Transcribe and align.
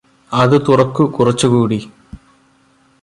അത് 0.31 0.55
തുറക്കു 0.67 1.03
കുറച്ചു 1.03 1.47
കൂടി 1.47 1.79